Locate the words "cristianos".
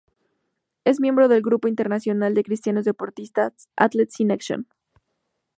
2.43-2.85